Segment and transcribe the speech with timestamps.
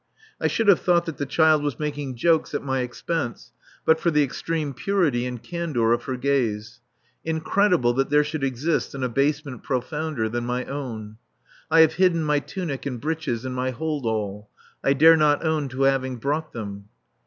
[0.39, 3.51] I should have thought that the child was making jokes at my expense
[3.85, 6.79] but for the extreme purity and candour of her gaze.
[7.23, 11.17] Incredible that there should exist an abasement profounder than my own.
[11.69, 14.49] I have hidden my tunic and breeches in my hold all.
[14.83, 16.85] I dare not own to having brought them.